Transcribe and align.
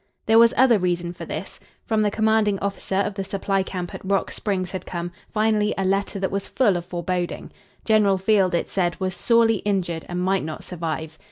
There 0.25 0.39
was 0.39 0.51
other 0.57 0.79
reason 0.79 1.13
for 1.13 1.25
this. 1.25 1.59
From 1.85 2.01
the 2.01 2.09
commanding 2.09 2.57
officer 2.57 2.95
of 2.95 3.13
the 3.13 3.23
supply 3.23 3.61
camp 3.61 3.93
at 3.93 4.03
Rock 4.03 4.31
Springs 4.31 4.71
had 4.71 4.83
come, 4.83 5.11
finally, 5.31 5.75
a 5.77 5.85
letter 5.85 6.17
that 6.17 6.31
was 6.31 6.47
full 6.49 6.75
of 6.75 6.85
foreboding. 6.85 7.51
General 7.85 8.17
Field, 8.17 8.55
it 8.55 8.67
said, 8.67 8.99
was 8.99 9.13
sorely 9.13 9.57
injured 9.57 10.05
and 10.09 10.19
might 10.19 10.43
not 10.43 10.63
survive. 10.63 11.19